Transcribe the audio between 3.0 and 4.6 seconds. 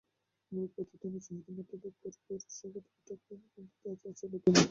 টাকা এনে ব্যাংক চালাতাম।